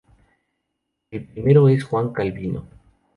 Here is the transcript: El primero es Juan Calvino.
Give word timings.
El 1.11 1.27
primero 1.27 1.69
es 1.69 1.83
Juan 1.83 2.11
Calvino. 2.11 2.65